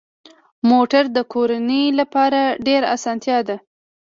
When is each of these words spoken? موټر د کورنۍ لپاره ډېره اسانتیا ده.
موټر 0.69 1.03
د 1.15 1.17
کورنۍ 1.33 1.85
لپاره 1.99 2.39
ډېره 2.65 2.87
اسانتیا 2.95 3.37
ده. 3.47 3.57